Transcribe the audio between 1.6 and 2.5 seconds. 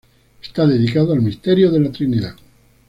de la Trinidad.